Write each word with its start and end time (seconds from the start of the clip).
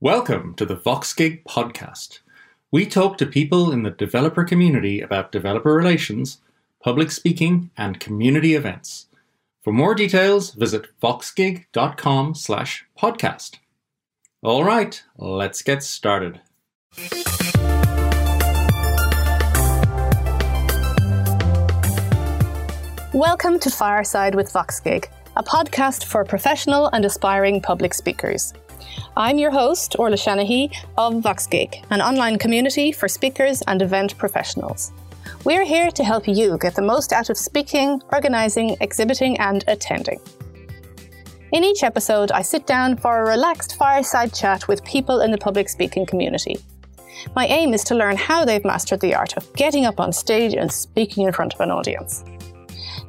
Welcome 0.00 0.54
to 0.54 0.64
the 0.64 0.76
VoxGig 0.76 1.42
podcast. 1.42 2.20
We 2.70 2.86
talk 2.86 3.18
to 3.18 3.26
people 3.26 3.72
in 3.72 3.82
the 3.82 3.90
developer 3.90 4.44
community 4.44 5.00
about 5.00 5.32
developer 5.32 5.74
relations, 5.74 6.38
public 6.80 7.10
speaking, 7.10 7.72
and 7.76 7.98
community 7.98 8.54
events. 8.54 9.06
For 9.64 9.72
more 9.72 9.96
details, 9.96 10.52
visit 10.52 10.86
voxgig.com 11.02 12.36
slash 12.36 12.86
podcast. 12.96 13.56
All 14.40 14.62
right, 14.62 15.02
let's 15.16 15.62
get 15.62 15.82
started. 15.82 16.42
Welcome 23.12 23.58
to 23.58 23.68
Fireside 23.68 24.36
with 24.36 24.52
VoxGig, 24.52 25.06
a 25.36 25.42
podcast 25.42 26.04
for 26.04 26.24
professional 26.24 26.86
and 26.92 27.04
aspiring 27.04 27.60
public 27.60 27.92
speakers. 27.94 28.54
I'm 29.16 29.38
your 29.38 29.50
host, 29.50 29.96
Orla 29.98 30.16
Shanahy 30.16 30.74
of 30.96 31.14
VoxGig, 31.14 31.84
an 31.90 32.00
online 32.00 32.38
community 32.38 32.92
for 32.92 33.08
speakers 33.08 33.62
and 33.62 33.82
event 33.82 34.16
professionals. 34.18 34.92
We're 35.44 35.64
here 35.64 35.90
to 35.90 36.04
help 36.04 36.26
you 36.28 36.58
get 36.58 36.74
the 36.74 36.82
most 36.82 37.12
out 37.12 37.30
of 37.30 37.36
speaking, 37.36 38.02
organising, 38.12 38.76
exhibiting, 38.80 39.38
and 39.38 39.64
attending. 39.68 40.20
In 41.52 41.64
each 41.64 41.82
episode, 41.82 42.30
I 42.30 42.42
sit 42.42 42.66
down 42.66 42.96
for 42.96 43.20
a 43.20 43.30
relaxed 43.30 43.76
fireside 43.76 44.34
chat 44.34 44.68
with 44.68 44.84
people 44.84 45.20
in 45.20 45.30
the 45.30 45.38
public 45.38 45.68
speaking 45.68 46.04
community. 46.04 46.58
My 47.34 47.46
aim 47.46 47.74
is 47.74 47.84
to 47.84 47.94
learn 47.94 48.16
how 48.16 48.44
they've 48.44 48.64
mastered 48.64 49.00
the 49.00 49.14
art 49.14 49.36
of 49.36 49.52
getting 49.54 49.86
up 49.86 49.98
on 49.98 50.12
stage 50.12 50.54
and 50.54 50.70
speaking 50.70 51.26
in 51.26 51.32
front 51.32 51.54
of 51.54 51.60
an 51.60 51.70
audience. 51.70 52.24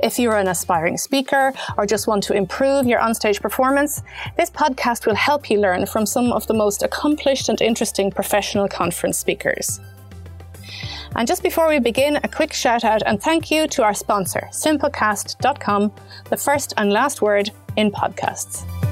If 0.02 0.17
you're 0.17 0.38
an 0.38 0.48
aspiring 0.48 0.98
speaker 0.98 1.53
or 1.77 1.85
just 1.85 2.07
want 2.07 2.23
to 2.23 2.34
improve 2.34 2.85
your 2.85 2.99
onstage 2.99 3.41
performance, 3.41 4.02
this 4.38 4.49
podcast 4.49 5.05
will 5.05 5.16
help 5.16 5.49
you 5.49 5.59
learn 5.59 5.85
from 5.85 6.05
some 6.05 6.31
of 6.31 6.48
the 6.48 6.53
most 6.53 6.84
accomplished 6.84 7.49
and 7.49 7.62
interesting 7.62 8.09
professional 8.09 8.67
conference 8.67 9.17
speakers. 9.17 9.80
And 11.15 11.27
just 11.27 11.43
before 11.43 11.68
we 11.68 11.79
begin, 11.79 12.18
a 12.18 12.27
quick 12.27 12.54
shout 12.54 12.84
out 12.85 13.01
and 13.05 13.21
thank 13.21 13.51
you 13.51 13.68
to 13.68 13.84
our 13.84 13.93
sponsor, 13.93 14.48
simplecast.com, 14.54 15.91
the 16.29 16.37
first 16.37 16.74
and 16.77 16.93
last 16.93 17.21
word 17.21 17.52
in 17.76 17.91
podcasts. 17.91 18.88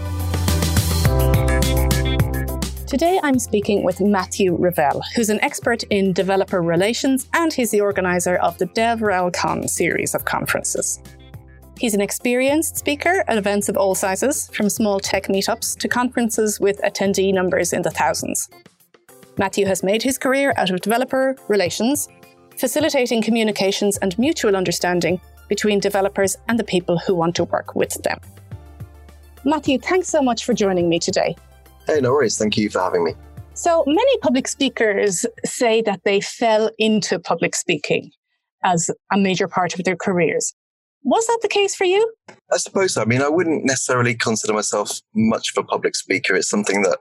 Today 2.88 3.20
I'm 3.22 3.38
speaking 3.38 3.84
with 3.84 4.00
Matthew 4.00 4.56
Revell, 4.56 5.02
who's 5.14 5.30
an 5.30 5.42
expert 5.42 5.84
in 5.90 6.14
developer 6.14 6.62
relations 6.62 7.28
and 7.34 7.52
he's 7.52 7.70
the 7.70 7.82
organizer 7.82 8.38
of 8.38 8.58
the 8.60 8.66
DevRelCon 8.68 9.70
series 9.70 10.16
of 10.16 10.24
conferences. 10.24 11.02
He's 11.78 11.94
an 11.94 12.00
experienced 12.00 12.78
speaker 12.78 13.26
at 13.28 13.38
events 13.38 13.68
of 13.68 13.76
all 13.76 13.94
sizes, 13.94 14.50
from 14.54 14.70
small 14.70 15.02
tech 15.02 15.28
meetups 15.28 15.78
to 15.80 15.90
conferences 15.90 16.62
with 16.62 16.82
attendee 16.82 17.34
numbers 17.34 17.74
in 17.74 17.82
the 17.82 17.92
thousands. 17.92 18.48
Matthew 19.38 19.66
has 19.66 19.84
made 19.84 20.02
his 20.02 20.18
career 20.18 20.54
out 20.56 20.70
of 20.70 20.80
developer 20.80 21.36
relations, 21.50 22.08
facilitating 22.56 23.22
communications 23.22 23.98
and 23.98 24.18
mutual 24.18 24.56
understanding 24.56 25.20
between 25.50 25.82
developers 25.82 26.38
and 26.48 26.58
the 26.58 26.64
people 26.64 26.98
who 27.00 27.16
want 27.16 27.36
to 27.36 27.44
work 27.44 27.76
with 27.76 28.02
them. 28.04 28.22
Matthew, 29.44 29.78
thanks 29.78 30.08
so 30.08 30.22
much 30.22 30.46
for 30.46 30.54
joining 30.54 30.88
me 30.88 31.00
today. 31.00 31.36
Hey, 31.88 32.02
no 32.02 32.12
worries. 32.12 32.38
Thank 32.38 32.58
you 32.58 32.70
for 32.70 32.82
having 32.82 33.06
me. 33.06 33.14
So 33.54 33.84
many 33.88 34.18
public 34.20 34.48
speakers 34.48 35.26
say 35.46 35.82
that 35.84 36.02
they 36.04 36.20
fell 36.20 36.70
into 36.78 37.18
public 37.18 37.56
speaking 37.56 38.12
as 38.64 38.92
a 39.12 39.18
major 39.18 39.48
part 39.48 39.74
of 39.74 39.86
their 39.86 39.96
careers. 39.96 40.54
Was 41.04 41.26
that 41.28 41.40
the 41.42 41.48
case 41.48 41.74
for 41.74 41.86
you? 41.86 42.14
I 42.52 42.58
suppose 42.58 42.96
so. 42.96 43.02
I 43.02 43.06
mean, 43.06 43.22
I 43.22 43.30
wouldn't 43.30 43.64
necessarily 43.66 44.16
consider 44.16 44.54
myself 44.54 45.00
much 45.16 45.54
of 45.56 45.64
a 45.64 45.66
public 45.66 45.96
speaker. 45.96 46.36
It's 46.36 46.50
something 46.50 46.82
that 46.82 47.00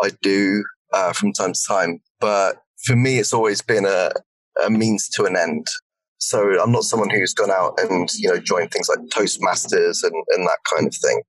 I 0.00 0.10
do 0.22 0.64
uh, 0.94 1.12
from 1.12 1.34
time 1.34 1.52
to 1.52 1.60
time. 1.68 2.00
But 2.18 2.56
for 2.84 2.96
me, 2.96 3.18
it's 3.18 3.34
always 3.34 3.60
been 3.60 3.84
a, 3.84 4.12
a 4.64 4.70
means 4.70 5.08
to 5.10 5.24
an 5.24 5.36
end. 5.36 5.66
So 6.18 6.58
I'm 6.58 6.72
not 6.72 6.84
someone 6.84 7.10
who's 7.10 7.34
gone 7.34 7.50
out 7.50 7.78
and, 7.78 8.08
you 8.14 8.28
know, 8.28 8.38
joined 8.38 8.70
things 8.70 8.88
like 8.88 9.00
Toastmasters 9.10 10.02
and, 10.02 10.14
and 10.28 10.46
that 10.46 10.58
kind 10.72 10.86
of 10.86 10.94
thing. 10.94 11.20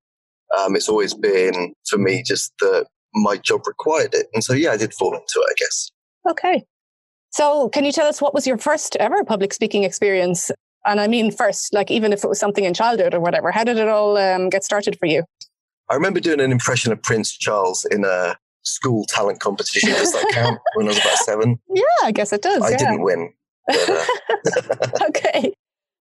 Um, 0.58 0.76
it's 0.76 0.88
always 0.88 1.14
been 1.14 1.74
for 1.90 1.98
me 1.98 2.24
just 2.26 2.54
that 2.60 2.86
my 3.16 3.38
job 3.38 3.68
required 3.68 4.14
it. 4.14 4.28
And 4.34 4.44
so, 4.44 4.54
yeah, 4.54 4.72
I 4.72 4.78
did 4.78 4.94
fall 4.94 5.14
into 5.14 5.24
it, 5.38 5.48
I 5.50 5.54
guess. 5.58 5.92
Okay. 6.30 6.64
So, 7.32 7.70
can 7.70 7.86
you 7.86 7.92
tell 7.92 8.08
us 8.08 8.22
what 8.22 8.34
was 8.34 8.46
your 8.46 8.58
first 8.58 8.96
ever 8.98 9.24
public 9.24 9.54
speaking 9.54 9.84
experience? 9.84 10.52
And 10.86 11.00
I 11.00 11.08
mean, 11.08 11.32
first, 11.32 11.74
like 11.74 11.90
even 11.90 12.14
if 12.14 12.24
it 12.24 12.28
was 12.28 12.40
something 12.40 12.66
in 12.66 12.74
childhood 12.74 13.14
or 13.14 13.20
whatever, 13.20 13.52
how 13.52 13.64
did 13.64 13.78
it 13.78 13.88
all 13.88 14.18
um, 14.18 14.50
get 14.50 14.64
started 14.64 14.98
for 15.00 15.06
you? 15.06 15.24
I 15.90 15.96
remember 15.96 16.20
doing 16.20 16.40
an 16.40 16.52
impression 16.52 16.92
of 16.92 17.02
Prince 17.02 17.36
Charles 17.36 17.86
in 17.86 18.06
a 18.06 18.36
school 18.64 19.06
talent 19.08 19.40
competition. 19.40 19.90
Does 19.90 20.14
that 20.14 20.30
count? 20.32 20.60
when 20.76 20.88
I 20.88 20.90
was 20.90 21.00
about 21.00 21.18
seven? 21.18 21.60
Yeah, 21.74 21.84
I 22.04 22.12
guess 22.12 22.34
it 22.34 22.42
does. 22.42 22.62
I 22.62 22.72
yeah. 22.72 22.78
didn't 22.78 23.02
win. 23.02 23.34
But, 23.68 23.90
uh... 23.90 24.88
okay. 25.08 25.54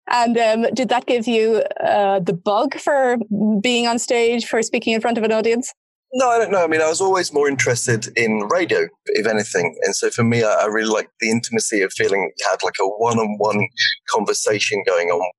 And 0.09 0.37
um, 0.37 0.73
did 0.73 0.89
that 0.89 1.05
give 1.05 1.27
you 1.27 1.57
uh, 1.79 2.19
the 2.19 2.33
bug 2.33 2.75
for 2.75 3.17
being 3.61 3.87
on 3.87 3.99
stage, 3.99 4.45
for 4.45 4.61
speaking 4.63 4.93
in 4.93 5.01
front 5.01 5.17
of 5.17 5.23
an 5.23 5.31
audience? 5.31 5.73
No, 6.13 6.29
I 6.29 6.39
don't 6.39 6.51
know. 6.51 6.63
I 6.63 6.67
mean, 6.67 6.81
I 6.81 6.87
was 6.87 7.01
always 7.01 7.31
more 7.31 7.47
interested 7.47 8.07
in 8.17 8.47
radio, 8.49 8.87
if 9.07 9.27
anything. 9.27 9.77
And 9.83 9.95
so 9.95 10.09
for 10.09 10.23
me, 10.23 10.43
I, 10.43 10.53
I 10.53 10.65
really 10.65 10.89
liked 10.89 11.11
the 11.19 11.29
intimacy 11.29 11.81
of 11.81 11.93
feeling 11.93 12.31
you 12.35 12.45
had 12.49 12.63
like 12.63 12.75
a 12.81 12.85
one 12.85 13.19
on 13.19 13.37
one 13.37 13.67
conversation 14.09 14.83
going 14.87 15.09
on 15.09 15.31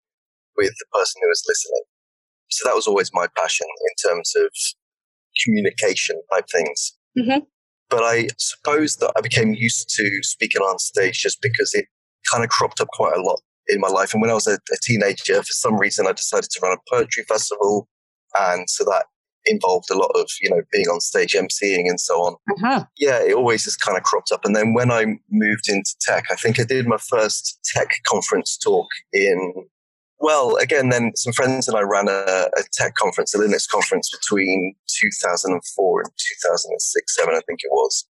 with 0.57 0.71
the 0.79 0.87
person 0.93 1.21
who 1.23 1.29
was 1.29 1.43
listening. 1.49 1.83
So 2.51 2.69
that 2.69 2.77
was 2.77 2.87
always 2.87 3.11
my 3.13 3.27
passion 3.37 3.67
in 3.67 4.11
terms 4.11 4.33
of 4.37 4.51
communication 5.45 6.21
type 6.33 6.47
things. 6.53 6.93
Mm-hmm. 7.19 7.41
But 7.89 8.05
I 8.05 8.29
suppose 8.39 8.97
that 8.97 9.13
I 9.17 9.21
became 9.21 9.55
used 9.55 9.89
to 9.97 10.09
speaking 10.23 10.63
on 10.63 10.79
stage 10.79 11.21
just 11.21 11.39
because 11.43 11.75
it 11.75 11.87
kind 12.31 12.45
of 12.45 12.51
cropped 12.51 12.81
up 12.81 12.89
quite 12.93 13.17
a 13.17 13.23
lot 13.23 13.41
in 13.67 13.81
my 13.81 13.89
life. 13.89 14.13
And 14.13 14.23
when 14.23 14.31
I 14.31 14.35
was 14.35 14.47
a, 14.47 14.55
a 14.55 14.77
teenager, 14.83 15.43
for 15.43 15.53
some 15.53 15.77
reason, 15.79 16.07
I 16.07 16.13
decided 16.13 16.51
to 16.51 16.61
run 16.63 16.77
a 16.77 16.91
poetry 16.95 17.25
festival. 17.25 17.89
And 18.39 18.71
so 18.71 18.85
that 18.85 19.07
involved 19.47 19.91
a 19.91 19.97
lot 19.97 20.11
of, 20.15 20.29
you 20.43 20.51
know, 20.51 20.63
being 20.73 20.87
on 20.87 21.01
stage, 21.01 21.35
emceeing 21.35 21.89
and 21.89 22.01
so 22.01 22.15
on. 22.17 22.35
Uh-huh. 22.51 22.85
Yeah, 22.99 23.23
it 23.23 23.35
always 23.35 23.65
just 23.65 23.81
kind 23.81 23.97
of 23.97 24.05
cropped 24.05 24.33
up. 24.33 24.45
And 24.45 24.55
then 24.55 24.75
when 24.75 24.91
I 24.91 25.19
moved 25.31 25.69
into 25.69 25.95
tech, 26.01 26.25
I 26.31 26.35
think 26.37 26.61
I 26.61 26.65
did 26.65 26.87
my 26.87 26.99
first 26.99 27.59
tech 27.65 27.91
conference 28.07 28.57
talk 28.57 28.87
in, 29.13 29.67
well, 30.19 30.57
again, 30.57 30.91
then 30.91 31.13
some 31.17 31.33
friends 31.33 31.69
and 31.69 31.77
I 31.77 31.83
ran 31.83 32.09
a, 32.09 32.49
a 32.57 32.63
tech 32.73 32.95
conference, 32.95 33.35
a 33.35 33.39
Linux 33.39 33.69
conference 33.69 34.11
between 34.11 34.75
2004 35.03 36.01
and 36.01 36.11
2006, 36.45 37.17
7, 37.17 37.35
I 37.35 37.41
think 37.47 37.61
it 37.63 37.71
was 37.73 38.07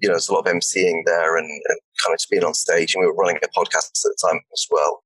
you 0.00 0.08
know, 0.08 0.14
there's 0.14 0.28
a 0.28 0.34
lot 0.34 0.46
of 0.46 0.52
emceeing 0.54 1.02
there 1.04 1.36
and, 1.36 1.46
and, 1.46 1.80
kind 2.02 2.14
of 2.14 2.18
just 2.18 2.30
being 2.30 2.44
on 2.44 2.54
stage. 2.54 2.94
And 2.94 3.02
we 3.02 3.06
were 3.06 3.14
running 3.14 3.36
a 3.42 3.48
podcast 3.48 3.90
at 3.90 3.92
the 4.04 4.16
time 4.26 4.40
as 4.54 4.66
well, 4.70 5.04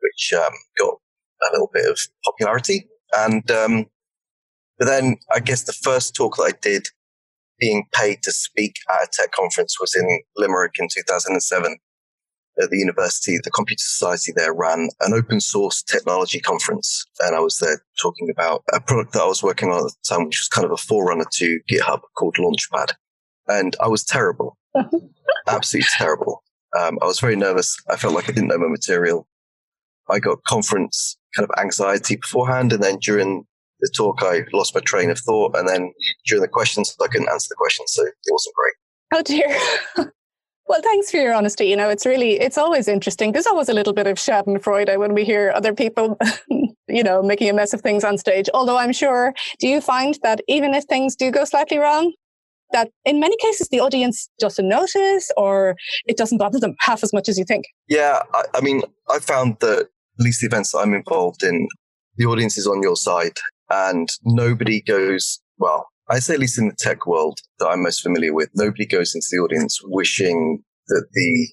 which 0.00 0.32
um, 0.36 0.52
got 0.78 0.94
a 1.42 1.52
little 1.52 1.70
bit 1.72 1.90
of 1.90 1.98
popularity. 2.24 2.86
And, 3.16 3.50
um, 3.50 3.86
but 4.78 4.86
then 4.86 5.16
I 5.34 5.40
guess 5.40 5.64
the 5.64 5.72
first 5.72 6.14
talk 6.14 6.36
that 6.36 6.42
I 6.42 6.52
did 6.60 6.86
being 7.58 7.86
paid 7.92 8.22
to 8.22 8.32
speak 8.32 8.76
at 8.90 9.04
a 9.04 9.08
tech 9.12 9.32
conference 9.32 9.80
was 9.80 9.94
in 9.94 10.20
Limerick 10.36 10.74
in 10.78 10.88
2007 10.92 11.78
at 12.62 12.70
the 12.70 12.76
university. 12.76 13.38
The 13.42 13.50
Computer 13.50 13.82
Society 13.82 14.32
there 14.36 14.52
ran 14.52 14.88
an 15.00 15.14
open 15.14 15.40
source 15.40 15.82
technology 15.82 16.40
conference. 16.40 17.06
And 17.20 17.34
I 17.34 17.40
was 17.40 17.58
there 17.58 17.82
talking 18.00 18.28
about 18.30 18.62
a 18.74 18.80
product 18.80 19.14
that 19.14 19.22
I 19.22 19.26
was 19.26 19.42
working 19.42 19.70
on 19.70 19.78
at 19.78 19.84
the 19.84 19.94
time, 20.06 20.26
which 20.26 20.40
was 20.40 20.48
kind 20.48 20.66
of 20.66 20.72
a 20.72 20.76
forerunner 20.76 21.24
to 21.32 21.60
GitHub 21.70 22.00
called 22.18 22.36
Launchpad 22.36 22.92
and 23.48 23.76
I 23.80 23.88
was 23.88 24.04
terrible, 24.04 24.58
absolutely 25.46 25.88
terrible. 25.92 26.42
Um, 26.78 26.98
I 27.00 27.06
was 27.06 27.20
very 27.20 27.36
nervous. 27.36 27.76
I 27.88 27.96
felt 27.96 28.14
like 28.14 28.28
I 28.28 28.32
didn't 28.32 28.48
know 28.48 28.58
my 28.58 28.68
material. 28.68 29.26
I 30.08 30.18
got 30.18 30.44
conference 30.44 31.16
kind 31.34 31.48
of 31.48 31.58
anxiety 31.58 32.16
beforehand, 32.16 32.72
and 32.72 32.82
then 32.82 32.98
during 32.98 33.46
the 33.86 33.92
talk, 33.96 34.22
I 34.22 34.44
lost 34.52 34.74
my 34.74 34.80
train 34.80 35.10
of 35.10 35.18
thought, 35.18 35.56
and 35.56 35.68
then 35.68 35.92
during 36.26 36.42
the 36.42 36.48
questions, 36.48 36.94
I 37.02 37.06
couldn't 37.08 37.28
answer 37.28 37.48
the 37.50 37.56
questions, 37.56 37.92
so 37.92 38.04
it 38.04 38.14
wasn't 38.30 38.54
great. 38.54 38.74
Oh 39.14 39.22
dear. 39.22 39.58
well, 40.68 40.80
thanks 40.82 41.10
for 41.10 41.18
your 41.18 41.32
honesty. 41.32 41.66
You 41.66 41.76
know, 41.76 41.88
it's 41.88 42.06
really, 42.06 42.32
it's 42.40 42.58
always 42.58 42.88
interesting. 42.88 43.32
There's 43.32 43.46
always 43.46 43.68
a 43.68 43.74
little 43.74 43.92
bit 43.92 44.06
of 44.06 44.16
Schadenfreude 44.16 44.88
eh, 44.88 44.96
when 44.96 45.14
we 45.14 45.24
hear 45.24 45.52
other 45.54 45.74
people, 45.74 46.18
you 46.88 47.02
know, 47.02 47.22
making 47.22 47.48
a 47.48 47.52
mess 47.52 47.72
of 47.72 47.80
things 47.80 48.04
on 48.04 48.18
stage. 48.18 48.48
Although 48.52 48.78
I'm 48.78 48.92
sure, 48.92 49.34
do 49.60 49.68
you 49.68 49.80
find 49.80 50.18
that 50.22 50.40
even 50.48 50.74
if 50.74 50.84
things 50.84 51.14
do 51.14 51.30
go 51.30 51.44
slightly 51.44 51.78
wrong, 51.78 52.12
that 52.72 52.90
in 53.04 53.20
many 53.20 53.36
cases 53.36 53.68
the 53.68 53.80
audience 53.80 54.28
doesn't 54.40 54.68
notice 54.68 55.30
or 55.36 55.76
it 56.06 56.16
doesn't 56.16 56.38
bother 56.38 56.58
them 56.58 56.74
half 56.80 57.04
as 57.04 57.12
much 57.12 57.28
as 57.28 57.38
you 57.38 57.44
think. 57.44 57.64
Yeah, 57.88 58.22
I, 58.34 58.42
I 58.54 58.60
mean, 58.60 58.82
I 59.08 59.20
found 59.20 59.58
that 59.60 59.78
at 59.78 59.88
least 60.18 60.40
the 60.40 60.46
events 60.46 60.72
that 60.72 60.78
I'm 60.78 60.94
involved 60.94 61.44
in, 61.44 61.68
the 62.16 62.26
audience 62.26 62.58
is 62.58 62.66
on 62.66 62.82
your 62.82 62.96
side 62.96 63.38
and 63.70 64.08
nobody 64.24 64.80
goes, 64.80 65.40
well, 65.58 65.88
I 66.08 66.18
say 66.20 66.34
at 66.34 66.40
least 66.40 66.58
in 66.58 66.68
the 66.68 66.76
tech 66.78 67.06
world 67.06 67.40
that 67.58 67.68
I'm 67.68 67.82
most 67.82 68.02
familiar 68.02 68.32
with, 68.32 68.50
nobody 68.54 68.86
goes 68.86 69.14
into 69.14 69.26
the 69.30 69.38
audience 69.38 69.80
wishing 69.82 70.62
that 70.88 71.06
the 71.12 71.48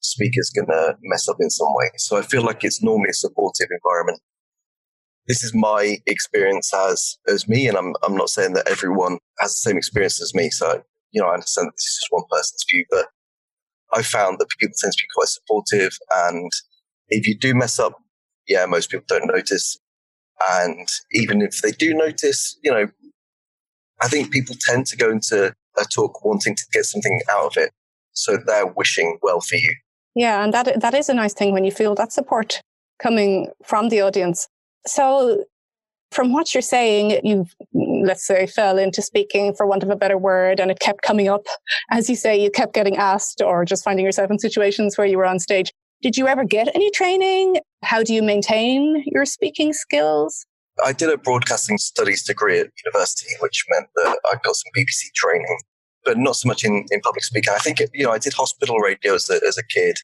speaker's 0.00 0.50
going 0.50 0.66
to 0.66 0.96
mess 1.02 1.28
up 1.28 1.36
in 1.40 1.50
some 1.50 1.72
way. 1.74 1.90
So 1.98 2.16
I 2.16 2.22
feel 2.22 2.42
like 2.42 2.64
it's 2.64 2.82
normally 2.82 3.10
a 3.10 3.14
supportive 3.14 3.68
environment 3.70 4.20
this 5.26 5.42
is 5.42 5.54
my 5.54 5.98
experience 6.06 6.72
as 6.74 7.16
as 7.28 7.48
me, 7.48 7.66
and 7.66 7.76
I'm 7.76 7.94
I'm 8.02 8.16
not 8.16 8.28
saying 8.28 8.54
that 8.54 8.68
everyone 8.68 9.18
has 9.38 9.52
the 9.52 9.70
same 9.70 9.76
experience 9.76 10.20
as 10.20 10.34
me. 10.34 10.50
So 10.50 10.82
you 11.12 11.22
know, 11.22 11.28
I 11.28 11.34
understand 11.34 11.68
that 11.68 11.72
this 11.76 11.84
is 11.84 11.98
just 12.00 12.08
one 12.10 12.24
person's 12.30 12.64
view, 12.70 12.84
but 12.90 13.06
I 13.92 14.02
found 14.02 14.38
that 14.38 14.48
people 14.58 14.74
tend 14.78 14.92
to 14.92 15.02
be 15.02 15.06
quite 15.14 15.28
supportive. 15.28 15.96
And 16.12 16.50
if 17.08 17.26
you 17.26 17.38
do 17.38 17.54
mess 17.54 17.78
up, 17.78 17.94
yeah, 18.48 18.66
most 18.66 18.90
people 18.90 19.06
don't 19.08 19.32
notice. 19.32 19.78
And 20.50 20.88
even 21.12 21.42
if 21.42 21.62
they 21.62 21.70
do 21.70 21.94
notice, 21.94 22.58
you 22.62 22.70
know, 22.70 22.88
I 24.00 24.08
think 24.08 24.32
people 24.32 24.56
tend 24.60 24.86
to 24.86 24.96
go 24.96 25.10
into 25.10 25.54
a 25.78 25.84
talk 25.94 26.24
wanting 26.24 26.54
to 26.56 26.64
get 26.72 26.84
something 26.84 27.20
out 27.30 27.46
of 27.46 27.56
it. 27.56 27.70
So 28.12 28.36
they're 28.36 28.66
wishing 28.66 29.18
well 29.22 29.40
for 29.40 29.56
you. 29.56 29.74
Yeah, 30.14 30.44
and 30.44 30.54
that 30.54 30.80
that 30.80 30.94
is 30.94 31.08
a 31.08 31.14
nice 31.14 31.34
thing 31.34 31.52
when 31.52 31.64
you 31.64 31.72
feel 31.72 31.94
that 31.96 32.12
support 32.12 32.60
coming 33.00 33.48
from 33.64 33.88
the 33.88 34.00
audience. 34.00 34.48
So 34.86 35.44
from 36.12 36.32
what 36.32 36.54
you're 36.54 36.62
saying, 36.62 37.20
you 37.24 37.46
let's 37.72 38.24
say 38.24 38.46
fell 38.46 38.78
into 38.78 39.02
speaking 39.02 39.54
for 39.54 39.66
want 39.66 39.82
of 39.82 39.90
a 39.90 39.96
better 39.96 40.16
word 40.16 40.60
and 40.60 40.70
it 40.70 40.78
kept 40.78 41.02
coming 41.02 41.28
up. 41.28 41.46
As 41.90 42.08
you 42.08 42.14
say, 42.14 42.40
you 42.40 42.50
kept 42.50 42.74
getting 42.74 42.96
asked 42.96 43.42
or 43.42 43.64
just 43.64 43.82
finding 43.82 44.04
yourself 44.04 44.30
in 44.30 44.38
situations 44.38 44.96
where 44.96 45.06
you 45.06 45.18
were 45.18 45.26
on 45.26 45.40
stage. 45.40 45.72
Did 46.04 46.18
you 46.18 46.28
ever 46.28 46.44
get 46.44 46.68
any 46.74 46.90
training? 46.90 47.60
How 47.82 48.02
do 48.02 48.12
you 48.12 48.22
maintain 48.22 49.02
your 49.06 49.24
speaking 49.24 49.72
skills? 49.72 50.44
I 50.84 50.92
did 50.92 51.08
a 51.08 51.16
broadcasting 51.16 51.78
studies 51.78 52.22
degree 52.22 52.60
at 52.60 52.68
university, 52.84 53.30
which 53.40 53.64
meant 53.70 53.86
that 53.94 54.20
I 54.26 54.34
got 54.44 54.54
some 54.54 54.70
BBC 54.76 55.14
training, 55.14 55.58
but 56.04 56.18
not 56.18 56.36
so 56.36 56.46
much 56.46 56.62
in, 56.62 56.84
in 56.90 57.00
public 57.00 57.24
speaking. 57.24 57.54
I 57.54 57.58
think, 57.58 57.80
you 57.94 58.04
know, 58.04 58.12
I 58.12 58.18
did 58.18 58.34
hospital 58.34 58.76
radio 58.80 59.14
as 59.14 59.30
a, 59.30 59.40
as 59.48 59.56
a 59.56 59.62
kid. 59.64 59.96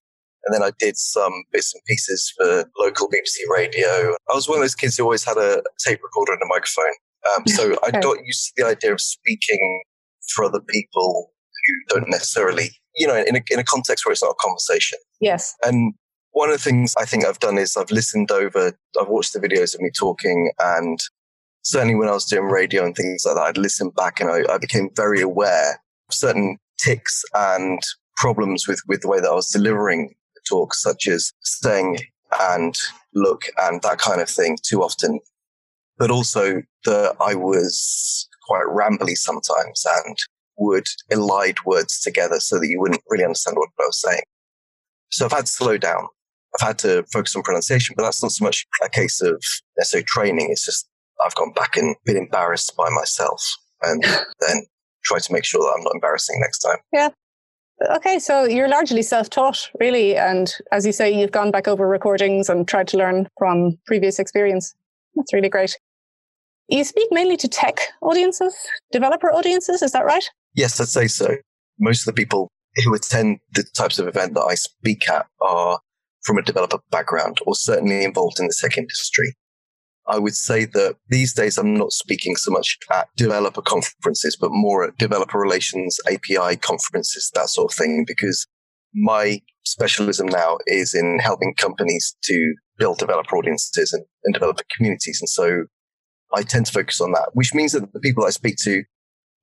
And 0.47 0.55
then 0.55 0.63
I 0.63 0.73
did 0.79 0.97
some 0.97 1.35
bits 1.53 1.75
and 1.75 1.85
pieces 1.85 2.33
for 2.35 2.65
local 2.79 3.11
BBC 3.11 3.47
radio. 3.55 4.17
I 4.31 4.35
was 4.35 4.49
one 4.49 4.57
of 4.57 4.63
those 4.63 4.75
kids 4.75 4.97
who 4.97 5.05
always 5.05 5.25
had 5.25 5.37
a 5.37 5.63
tape 5.87 6.01
recorder 6.03 6.33
and 6.33 6.41
a 6.41 6.47
microphone. 6.47 6.95
Um, 7.37 7.47
so 7.47 7.77
I 7.85 7.91
got 7.91 8.25
used 8.25 8.47
to 8.47 8.53
the 8.57 8.67
idea 8.69 8.95
of 8.95 9.03
speaking 9.03 9.83
for 10.35 10.47
other 10.47 10.63
people 10.67 11.31
who 11.67 11.95
don't 11.95 12.09
necessarily, 12.09 12.71
you 12.97 13.07
know, 13.07 13.23
in 13.23 13.37
a, 13.37 13.43
in 13.51 13.59
a 13.59 13.65
context 13.65 14.07
where 14.07 14.13
it's 14.15 14.23
not 14.23 14.31
a 14.31 14.43
conversation. 14.43 14.99
Yes. 15.21 15.55
And 15.63 15.95
one 16.33 16.49
of 16.49 16.57
the 16.57 16.63
things 16.63 16.95
I 16.99 17.05
think 17.05 17.25
I've 17.25 17.41
done 17.41 17.59
is 17.59 17.77
I've 17.77 17.91
listened 17.91 18.31
over, 18.31 18.73
I've 19.01 19.09
watched 19.09 19.33
the 19.33 19.41
videos 19.41 19.75
of 19.75 19.81
me 19.81 19.91
talking 19.97 20.53
and 20.59 20.99
certainly 21.63 21.95
when 21.95 22.09
I 22.09 22.13
was 22.13 22.25
doing 22.25 22.45
radio 22.45 22.85
and 22.85 22.95
things 22.95 23.25
like 23.27 23.35
that, 23.35 23.43
I'd 23.43 23.59
listen 23.59 23.91
back 23.91 24.21
and 24.21 24.31
I, 24.31 24.53
I 24.53 24.59
became 24.59 24.91
very 24.95 25.21
aware 25.21 25.81
of 26.09 26.15
certain 26.15 26.59
ticks 26.79 27.23
and 27.35 27.81
problems 28.17 28.67
with, 28.67 28.81
with 28.87 29.03
the 29.03 29.09
way 29.09 29.21
that 29.21 29.29
I 29.29 29.35
was 29.35 29.51
delivering 29.51 30.15
the 30.35 30.41
talk, 30.49 30.75
such 30.75 31.09
as 31.09 31.33
staying 31.43 31.99
and 32.41 32.77
look 33.15 33.43
and 33.59 33.83
that 33.83 33.99
kind 33.99 34.21
of 34.21 34.29
thing 34.29 34.57
too 34.63 34.83
often. 34.83 35.21
But 35.99 36.11
also 36.11 36.63
that 36.85 37.17
I 37.21 37.35
was 37.35 38.29
quite 38.47 38.67
rambly 38.69 39.17
sometimes 39.17 39.85
and 40.07 40.17
would 40.57 40.87
elide 41.11 41.59
words 41.65 42.01
together 42.01 42.41
so 42.41 42.59
that 42.59 42.69
you 42.69 42.81
wouldn't 42.81 43.03
really 43.09 43.25
understand 43.25 43.57
what 43.57 43.69
I 43.79 43.85
was 43.85 44.01
saying. 44.01 44.23
So 45.11 45.25
I've 45.25 45.33
had 45.33 45.47
to 45.47 45.53
slow 45.53 45.77
down. 45.79 46.07
I've 46.61 46.67
had 46.67 46.79
to 46.81 47.05
focus 47.13 47.37
on 47.37 47.43
pronunciation, 47.43 47.95
but 47.97 48.05
that's 48.05 48.23
not 48.23 48.33
so 48.33 48.45
much 48.45 48.67
a 48.85 48.89
case 48.89 49.21
of 49.21 49.43
necessarily 49.79 50.05
training. 50.05 50.49
It's 50.51 50.65
just 50.65 50.89
I've 51.25 51.35
gone 51.35 51.53
back 51.53 51.77
and 51.77 51.95
been 52.05 52.17
embarrassed 52.17 52.77
by 52.77 52.89
myself 52.91 53.57
and 53.83 54.03
then 54.41 54.67
try 55.05 55.19
to 55.19 55.33
make 55.33 55.45
sure 55.45 55.61
that 55.61 55.75
I'm 55.77 55.85
not 55.85 55.95
embarrassing 55.95 56.39
next 56.41 56.61
time. 56.61 56.79
Yeah. 56.93 57.11
Okay, 57.97 58.19
so 58.19 58.45
you're 58.45 58.69
largely 58.69 59.03
self 59.03 59.31
taught, 59.31 59.71
really. 59.81 60.17
And 60.17 60.55
as 60.71 60.85
you 60.85 60.93
say, 60.93 61.11
you've 61.11 61.33
gone 61.33 61.51
back 61.51 61.67
over 61.67 61.89
recordings 61.89 62.49
and 62.51 62.69
tried 62.69 62.89
to 62.89 62.99
learn 62.99 63.27
from 63.39 63.79
previous 63.87 64.19
experience. 64.19 64.75
That's 65.15 65.33
really 65.33 65.49
great. 65.49 65.79
You 66.69 66.85
speak 66.85 67.09
mainly 67.11 67.37
to 67.39 67.49
tech 67.49 67.81
audiences, 68.03 68.55
developer 68.93 69.33
audiences, 69.33 69.83
is 69.83 69.93
that 69.93 70.05
right? 70.05 70.29
Yes, 70.55 70.81
I'd 70.81 70.89
say 70.89 71.07
so. 71.07 71.37
Most 71.79 72.03
of 72.03 72.07
the 72.07 72.13
people 72.13 72.51
who 72.77 72.95
attend 72.95 73.39
the 73.53 73.65
types 73.75 73.99
of 73.99 74.07
event 74.07 74.35
that 74.35 74.45
I 74.45 74.55
speak 74.55 75.09
at 75.09 75.27
are 75.41 75.81
from 76.23 76.39
a 76.39 76.43
developer 76.43 76.79
background 76.91 77.39
or 77.47 77.55
certainly 77.55 78.05
involved 78.05 78.39
in 78.39 78.47
the 78.47 78.55
tech 78.61 78.77
industry. 78.77 79.35
I 80.07 80.19
would 80.19 80.35
say 80.35 80.65
that 80.65 80.97
these 81.09 81.35
days 81.35 81.57
I'm 81.57 81.75
not 81.75 81.93
speaking 81.93 82.37
so 82.37 82.51
much 82.51 82.79
at 82.93 83.09
developer 83.17 83.63
conferences, 83.63 84.37
but 84.41 84.51
more 84.51 84.85
at 84.85 84.99
developer 84.99 85.39
relations, 85.39 85.99
API 86.07 86.57
conferences, 86.57 87.31
that 87.35 87.49
sort 87.49 87.73
of 87.73 87.77
thing, 87.77 88.05
because 88.07 88.47
my 88.95 89.41
specialism 89.65 90.27
now 90.27 90.59
is 90.67 90.95
in 90.95 91.19
helping 91.21 91.55
companies 91.55 92.17
to 92.25 92.55
build 92.77 92.99
developer 92.99 93.37
audiences 93.37 93.93
and, 93.93 94.05
and 94.25 94.35
developer 94.35 94.65
communities. 94.77 95.21
And 95.21 95.29
so 95.29 95.67
I 96.35 96.43
tend 96.43 96.67
to 96.67 96.73
focus 96.73 97.01
on 97.01 97.13
that, 97.13 97.31
which 97.35 97.55
means 97.55 97.73
that 97.73 97.93
the 97.93 98.01
people 98.01 98.25
I 98.25 98.31
speak 98.31 98.57
to 98.63 98.83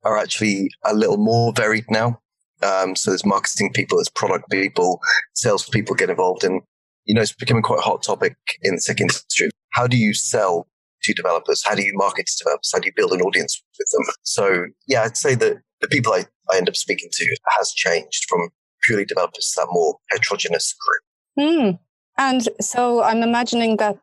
are 0.03 0.18
actually 0.18 0.69
a 0.83 0.94
little 0.94 1.18
more 1.18 1.53
varied 1.53 1.85
now. 1.89 2.19
Um, 2.63 2.95
so 2.95 3.12
there's 3.12 3.25
marketing 3.25 3.71
people, 3.74 3.98
there's 3.98 4.09
product 4.09 4.50
people, 4.50 5.00
sales 5.36 5.68
people 5.69 5.95
get 5.95 6.09
involved 6.09 6.44
in. 6.44 6.62
You 7.06 7.15
know, 7.15 7.21
it's 7.21 7.33
becoming 7.33 7.63
quite 7.63 7.80
a 7.80 7.83
hot 7.83 8.04
topic 8.04 8.36
in 8.63 8.75
the 8.75 8.81
tech 8.81 9.00
industry. 9.00 9.50
How 9.71 9.88
do 9.88 9.98
you 9.98 10.13
sell 10.13 10.68
to 11.04 11.13
developers? 11.13 11.63
How 11.65 11.75
do 11.75 11.83
you 11.83 11.94
market 11.95 12.25
to 12.27 12.44
developers? 12.44 12.71
How 12.74 12.80
do 12.80 12.88
you 12.88 12.94
build 12.95 13.13
an 13.13 13.21
audience 13.21 13.62
with 13.77 13.88
them? 13.92 14.13
So 14.24 14.65
yeah, 14.88 15.04
I'd 15.04 15.18
say 15.18 15.36
that 15.36 15.57
the 15.81 15.88
people 15.88 16.13
I, 16.13 16.25
I 16.51 16.57
end 16.57 16.68
up 16.68 16.75
speaking 16.75 17.09
to 17.12 17.38
has 17.57 17.71
changed 17.71 18.25
from 18.27 18.50
purely 18.83 19.06
developers 19.06 19.51
to 19.51 19.62
that 19.62 19.68
more 19.71 19.98
heterogeneous 20.12 20.74
group. 20.74 21.48
Mm. 21.48 21.80
And 22.18 22.50
so 22.59 23.04
I'm 23.04 23.21
imagining 23.21 23.77
that 23.77 23.98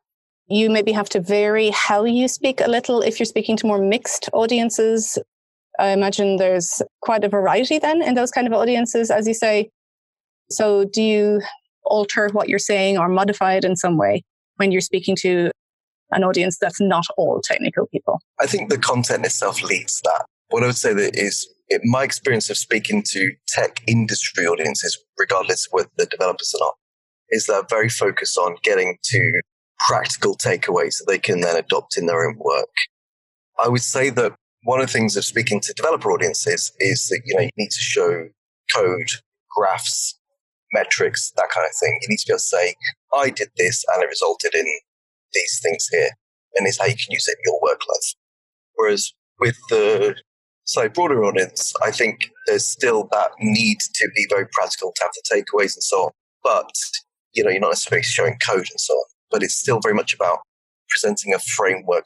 you 0.46 0.70
maybe 0.70 0.92
have 0.92 1.08
to 1.10 1.20
vary 1.20 1.70
how 1.70 2.04
you 2.04 2.28
speak 2.28 2.60
a 2.60 2.68
little 2.68 3.00
if 3.00 3.18
you're 3.18 3.26
speaking 3.26 3.56
to 3.56 3.66
more 3.66 3.80
mixed 3.80 4.28
audiences 4.32 5.18
I 5.78 5.88
imagine 5.88 6.36
there's 6.36 6.82
quite 7.02 7.24
a 7.24 7.28
variety 7.28 7.78
then 7.78 8.02
in 8.02 8.14
those 8.14 8.30
kind 8.30 8.46
of 8.46 8.52
audiences, 8.52 9.10
as 9.10 9.26
you 9.26 9.34
say. 9.34 9.70
So, 10.50 10.84
do 10.84 11.02
you 11.02 11.40
alter 11.84 12.28
what 12.32 12.48
you're 12.48 12.58
saying 12.58 12.98
or 12.98 13.08
modify 13.08 13.54
it 13.54 13.64
in 13.64 13.76
some 13.76 13.98
way 13.98 14.22
when 14.56 14.72
you're 14.72 14.80
speaking 14.80 15.16
to 15.16 15.50
an 16.10 16.24
audience 16.24 16.58
that's 16.58 16.80
not 16.80 17.04
all 17.16 17.40
technical 17.42 17.86
people? 17.88 18.20
I 18.40 18.46
think 18.46 18.70
the 18.70 18.78
content 18.78 19.24
itself 19.24 19.62
leads 19.62 20.00
that. 20.04 20.26
What 20.48 20.62
I 20.62 20.66
would 20.66 20.76
say 20.76 20.92
that 20.94 21.16
is 21.16 21.48
it, 21.68 21.80
my 21.84 22.04
experience 22.04 22.50
of 22.50 22.56
speaking 22.56 23.02
to 23.08 23.32
tech 23.48 23.82
industry 23.86 24.46
audiences, 24.46 24.98
regardless 25.18 25.68
whether 25.70 25.88
they're 25.96 26.06
developers 26.06 26.54
or 26.54 26.64
not, 26.64 26.74
is 27.30 27.46
they're 27.46 27.64
very 27.68 27.88
focused 27.88 28.38
on 28.38 28.56
getting 28.62 28.98
to 29.02 29.40
practical 29.88 30.36
takeaways 30.36 30.98
that 30.98 31.06
they 31.08 31.18
can 31.18 31.40
then 31.40 31.56
adopt 31.56 31.96
in 31.96 32.06
their 32.06 32.26
own 32.26 32.36
work. 32.38 32.68
I 33.58 33.68
would 33.68 33.82
say 33.82 34.10
that 34.10 34.34
one 34.64 34.80
of 34.80 34.86
the 34.86 34.92
things 34.92 35.16
of 35.16 35.24
speaking 35.24 35.60
to 35.60 35.72
developer 35.74 36.10
audiences 36.10 36.72
is 36.80 37.06
that, 37.08 37.20
you 37.24 37.34
know, 37.34 37.42
you 37.42 37.50
need 37.56 37.70
to 37.70 37.80
show 37.80 38.28
code, 38.74 39.10
graphs, 39.50 40.18
metrics, 40.72 41.32
that 41.36 41.48
kind 41.54 41.66
of 41.66 41.76
thing. 41.78 41.98
You 42.02 42.08
need 42.08 42.18
to 42.18 42.26
be 42.26 42.32
able 42.32 42.38
to 42.38 42.44
say, 42.44 42.74
I 43.12 43.30
did 43.30 43.48
this 43.56 43.84
and 43.92 44.02
it 44.02 44.06
resulted 44.06 44.54
in 44.54 44.64
these 45.32 45.60
things 45.62 45.88
here. 45.90 46.10
And 46.56 46.66
it's 46.66 46.78
how 46.78 46.86
you 46.86 46.96
can 46.96 47.10
use 47.10 47.28
it 47.28 47.36
in 47.38 47.52
your 47.52 47.60
work 47.62 47.80
life. 47.88 48.14
Whereas 48.74 49.12
with 49.38 49.56
the 49.68 50.16
slightly 50.64 50.90
broader 50.90 51.24
audience, 51.24 51.72
I 51.82 51.90
think 51.90 52.30
there's 52.46 52.66
still 52.66 53.08
that 53.12 53.32
need 53.40 53.78
to 53.80 54.08
be 54.14 54.26
very 54.30 54.46
practical 54.52 54.92
to 54.96 55.02
have 55.02 55.12
the 55.14 55.36
takeaways 55.36 55.76
and 55.76 55.82
so 55.82 55.96
on. 56.04 56.10
But, 56.42 56.70
you 57.32 57.44
know, 57.44 57.50
you're 57.50 57.60
not 57.60 57.70
necessarily 57.70 58.02
showing 58.02 58.38
code 58.44 58.66
and 58.70 58.80
so 58.80 58.94
on, 58.94 59.04
but 59.30 59.42
it's 59.42 59.56
still 59.56 59.80
very 59.80 59.94
much 59.94 60.14
about 60.14 60.38
presenting 60.88 61.34
a 61.34 61.38
framework 61.38 62.04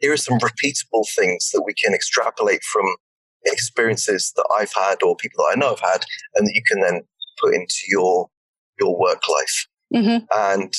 here 0.00 0.12
are 0.12 0.18
some 0.18 0.38
repeatable 0.38 1.06
things 1.14 1.50
that 1.52 1.62
we 1.64 1.74
can 1.74 1.94
extrapolate 1.94 2.62
from 2.64 2.84
experiences 3.44 4.32
that 4.36 4.46
I've 4.58 4.72
had 4.74 5.02
or 5.02 5.16
people 5.16 5.44
that 5.44 5.54
I 5.56 5.58
know 5.58 5.70
have 5.70 5.80
had, 5.80 6.04
and 6.34 6.46
that 6.46 6.54
you 6.54 6.62
can 6.66 6.80
then 6.80 7.02
put 7.40 7.54
into 7.54 7.82
your 7.88 8.28
your 8.78 8.98
work 8.98 9.22
life. 9.28 9.66
Mm-hmm. 9.94 10.24
And 10.34 10.72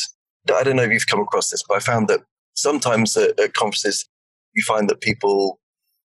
I 0.56 0.64
don't 0.64 0.76
know 0.76 0.84
if 0.84 0.92
you've 0.92 1.08
come 1.08 1.20
across 1.22 1.50
this, 1.50 1.64
but 1.68 1.76
I 1.76 1.80
found 1.80 2.08
that 2.08 2.22
sometimes 2.56 3.16
at, 3.16 3.40
at 3.40 3.54
conferences 3.54 4.08
you 4.54 4.64
find 4.64 4.90
that 4.90 5.02
people 5.02 5.60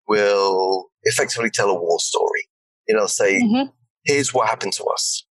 will 0.09 0.91
effectively 1.05 1.51
tell 1.51 1.71
a 1.71 1.81
war 1.81 1.99
story. 2.01 2.49
You 2.89 2.97
know, 2.97 3.07
say, 3.07 3.41
mm-hmm. 3.41 3.71
"Here's 4.05 4.35
what 4.35 4.49
happened 4.49 4.73
to 4.75 4.85
us," 4.85 5.25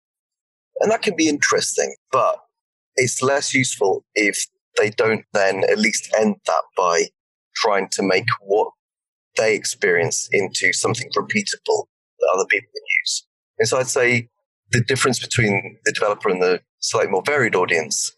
and 0.80 0.90
that 0.90 1.02
can 1.02 1.16
be 1.16 1.28
interesting, 1.28 1.94
but 2.10 2.38
it's 2.96 3.22
less 3.22 3.54
useful 3.54 4.04
if 4.14 4.46
they 4.78 4.90
don't 4.90 5.24
then 5.32 5.64
at 5.64 5.78
least 5.78 6.12
end 6.18 6.36
that 6.46 6.62
by 6.76 7.06
trying 7.54 7.88
to 7.92 8.02
make 8.02 8.26
what 8.40 8.68
they 9.36 9.54
experience 9.54 10.28
into 10.32 10.72
something 10.72 11.08
repeatable 11.16 11.86
that 12.18 12.30
other 12.34 12.46
people 12.48 12.68
can 12.74 12.82
use. 13.02 13.26
And 13.58 13.68
so 13.68 13.78
I'd 13.78 13.86
say 13.86 14.28
the 14.70 14.82
difference 14.82 15.18
between 15.18 15.78
the 15.84 15.92
developer 15.92 16.28
and 16.28 16.42
the 16.42 16.60
slightly 16.80 17.10
more 17.10 17.22
varied 17.24 17.54
audience 17.54 18.12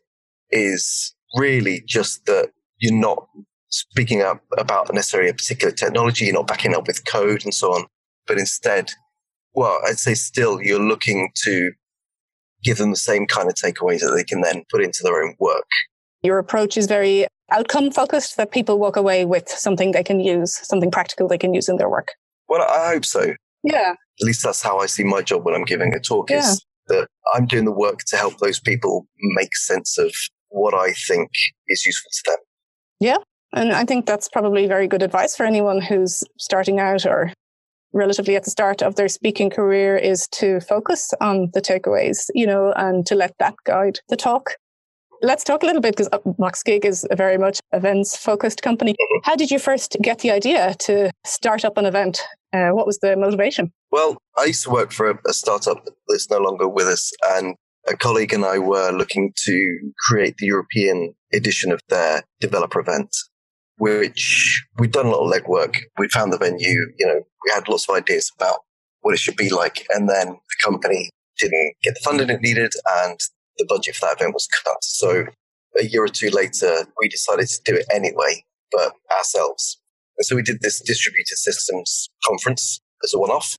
is 0.50 1.14
really 1.36 1.82
just 1.86 2.26
that 2.26 2.50
you're 2.78 2.92
not 2.92 3.26
speaking 3.68 4.22
up 4.22 4.42
about 4.56 4.92
necessarily 4.94 5.30
a 5.30 5.34
particular 5.34 5.72
technology, 5.72 6.26
you're 6.26 6.34
not 6.34 6.46
backing 6.46 6.74
up 6.74 6.86
with 6.86 7.04
code 7.06 7.44
and 7.44 7.52
so 7.52 7.72
on, 7.72 7.86
but 8.26 8.38
instead, 8.38 8.92
well, 9.52 9.80
I'd 9.86 9.98
say 9.98 10.14
still 10.14 10.60
you're 10.62 10.80
looking 10.80 11.30
to 11.44 11.72
give 12.62 12.78
them 12.78 12.90
the 12.90 12.96
same 12.96 13.26
kind 13.26 13.48
of 13.48 13.54
takeaways 13.54 14.00
that 14.00 14.14
they 14.16 14.24
can 14.24 14.40
then 14.40 14.64
put 14.70 14.82
into 14.82 15.02
their 15.02 15.22
own 15.22 15.34
work. 15.38 15.66
Your 16.22 16.38
approach 16.38 16.76
is 16.76 16.86
very 16.86 17.26
outcome 17.50 17.90
focused 17.90 18.36
that 18.36 18.52
people 18.52 18.78
walk 18.78 18.96
away 18.96 19.24
with 19.24 19.48
something 19.48 19.92
they 19.92 20.02
can 20.04 20.20
use, 20.20 20.54
something 20.66 20.90
practical 20.90 21.28
they 21.28 21.38
can 21.38 21.54
use 21.54 21.68
in 21.68 21.76
their 21.76 21.88
work. 21.88 22.08
Well, 22.48 22.62
I 22.62 22.92
hope 22.92 23.04
so. 23.04 23.34
Yeah. 23.62 23.92
at 24.20 24.24
least 24.26 24.42
that's 24.42 24.62
how 24.62 24.78
I 24.78 24.86
see 24.86 25.04
my 25.04 25.22
job 25.22 25.44
when 25.44 25.54
I'm 25.54 25.64
giving 25.64 25.94
a 25.94 25.98
talk 26.00 26.28
Yeah. 26.30 26.40
is 26.40 26.64
that 26.88 27.08
I'm 27.32 27.46
doing 27.46 27.64
the 27.64 27.72
work 27.72 28.00
to 28.08 28.16
help 28.16 28.38
those 28.38 28.60
people 28.60 29.06
make 29.36 29.56
sense 29.56 29.96
of 29.96 30.12
what 30.48 30.74
I 30.74 30.92
think 30.92 31.30
is 31.68 31.84
useful 31.86 32.10
to 32.12 32.22
them. 32.30 32.38
Yeah. 33.00 33.16
And 33.54 33.72
I 33.72 33.84
think 33.84 34.04
that's 34.04 34.28
probably 34.28 34.66
very 34.66 34.86
good 34.86 35.02
advice 35.02 35.34
for 35.34 35.46
anyone 35.46 35.80
who's 35.80 36.22
starting 36.38 36.78
out 36.78 37.06
or 37.06 37.32
relatively 37.94 38.36
at 38.36 38.44
the 38.44 38.50
start 38.50 38.82
of 38.82 38.96
their 38.96 39.08
speaking 39.08 39.48
career 39.48 39.96
is 39.96 40.28
to 40.32 40.60
focus 40.60 41.12
on 41.20 41.48
the 41.54 41.62
takeaways, 41.62 42.26
you 42.34 42.46
know, 42.46 42.72
and 42.76 43.06
to 43.06 43.14
let 43.14 43.32
that 43.38 43.54
guide 43.64 44.00
the 44.08 44.16
talk. 44.16 44.56
Let's 45.24 45.42
talk 45.42 45.62
a 45.62 45.66
little 45.66 45.80
bit 45.80 45.96
because 45.96 46.10
VoxGig 46.10 46.84
is 46.84 47.06
a 47.10 47.16
very 47.16 47.38
much 47.38 47.58
events 47.72 48.14
focused 48.14 48.60
company. 48.60 48.94
How 49.22 49.34
did 49.34 49.50
you 49.50 49.58
first 49.58 49.96
get 50.02 50.18
the 50.18 50.30
idea 50.30 50.74
to 50.80 51.10
start 51.24 51.64
up 51.64 51.78
an 51.78 51.86
event? 51.86 52.20
Uh, 52.52 52.72
what 52.72 52.86
was 52.86 52.98
the 52.98 53.16
motivation? 53.16 53.72
Well, 53.90 54.18
I 54.36 54.44
used 54.44 54.64
to 54.64 54.70
work 54.70 54.92
for 54.92 55.10
a, 55.10 55.18
a 55.26 55.32
startup 55.32 55.82
that's 56.08 56.30
no 56.30 56.36
longer 56.36 56.68
with 56.68 56.88
us, 56.88 57.10
and 57.36 57.54
a 57.88 57.96
colleague 57.96 58.34
and 58.34 58.44
I 58.44 58.58
were 58.58 58.90
looking 58.92 59.32
to 59.34 59.92
create 60.06 60.36
the 60.36 60.46
European 60.46 61.14
edition 61.32 61.72
of 61.72 61.80
their 61.88 62.22
developer 62.40 62.80
event, 62.80 63.08
which 63.78 64.62
we'd 64.78 64.92
done 64.92 65.06
a 65.06 65.10
lot 65.10 65.24
of 65.24 65.32
legwork. 65.32 65.78
We 65.98 66.08
found 66.08 66.34
the 66.34 66.38
venue, 66.38 66.92
you 66.98 67.06
know, 67.06 67.22
we 67.44 67.50
had 67.54 67.66
lots 67.66 67.88
of 67.88 67.96
ideas 67.96 68.30
about 68.38 68.58
what 69.00 69.14
it 69.14 69.20
should 69.20 69.36
be 69.36 69.48
like, 69.48 69.86
and 69.94 70.06
then 70.06 70.26
the 70.26 70.56
company 70.62 71.08
didn't 71.38 71.72
get 71.82 71.94
the 71.94 72.00
funding 72.04 72.28
it 72.28 72.42
needed, 72.42 72.72
and 72.98 73.18
the 73.58 73.66
budget 73.68 73.96
for 73.96 74.06
that 74.06 74.20
event 74.20 74.34
was 74.34 74.48
cut. 74.64 74.82
So 74.82 75.26
a 75.78 75.84
year 75.84 76.04
or 76.04 76.08
two 76.08 76.30
later, 76.30 76.86
we 77.00 77.08
decided 77.08 77.48
to 77.48 77.60
do 77.64 77.74
it 77.74 77.86
anyway, 77.92 78.44
but 78.70 78.92
ourselves. 79.16 79.80
And 80.18 80.24
so 80.24 80.36
we 80.36 80.42
did 80.42 80.60
this 80.60 80.80
distributed 80.80 81.36
systems 81.36 82.08
conference 82.24 82.80
as 83.02 83.14
a 83.14 83.18
one-off. 83.18 83.56